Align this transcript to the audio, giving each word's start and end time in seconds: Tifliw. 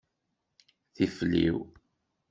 Tifliw. 0.95 1.57